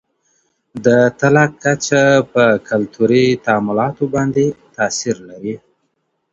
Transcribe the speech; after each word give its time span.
د 0.85 0.87
طلاق 1.19 1.51
کچه 1.63 2.03
په 2.33 2.43
کلتوري 2.69 3.25
تعاملاتو 3.45 4.03
باندې 4.15 4.45
تاثیر 4.75 5.17
لري. 5.29 5.55